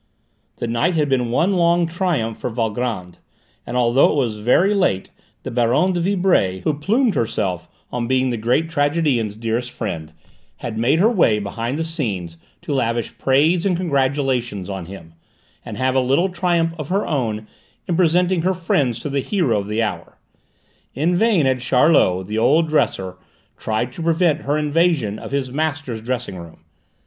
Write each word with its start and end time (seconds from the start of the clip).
The 0.57 0.65
night 0.65 0.95
had 0.95 1.09
been 1.09 1.29
one 1.29 1.53
long 1.53 1.85
triumph 1.85 2.39
for 2.39 2.49
Valgrand, 2.49 3.19
and 3.67 3.77
although 3.77 4.09
it 4.09 4.15
was 4.15 4.39
very 4.39 4.73
late 4.73 5.11
the 5.43 5.51
Baronne 5.51 5.93
de 5.93 5.99
Vibray, 6.01 6.61
who 6.61 6.73
plumed 6.73 7.13
herself 7.13 7.69
on 7.91 8.07
being 8.07 8.31
the 8.31 8.37
great 8.37 8.67
tragedian's 8.67 9.35
dearest 9.35 9.69
friend, 9.69 10.11
had 10.57 10.75
made 10.75 10.97
her 10.97 11.11
way 11.11 11.37
behind 11.37 11.77
the 11.77 11.85
scenes 11.85 12.35
to 12.63 12.73
lavish 12.73 13.15
praise 13.19 13.63
and 13.63 13.77
congratulations 13.77 14.71
on 14.71 14.87
him, 14.87 15.13
and 15.63 15.77
have 15.77 15.93
a 15.93 15.99
little 15.99 16.29
triumph 16.29 16.73
of 16.79 16.89
her 16.89 17.05
own 17.05 17.45
in 17.87 17.95
presenting 17.95 18.41
her 18.41 18.55
friends 18.55 18.97
to 18.97 19.09
the 19.11 19.19
hero 19.21 19.59
of 19.59 19.67
the 19.67 19.83
hour. 19.83 20.17
In 20.95 21.15
vain 21.15 21.45
had 21.45 21.61
Charlot, 21.61 22.25
the 22.25 22.39
old 22.39 22.69
dresser, 22.69 23.17
tried 23.55 23.93
to 23.93 24.01
prevent 24.01 24.41
her 24.41 24.57
invasion 24.57 25.19
of 25.19 25.29
his 25.29 25.51
master's 25.51 26.01
dressing 26.01 26.37
room. 26.39 26.61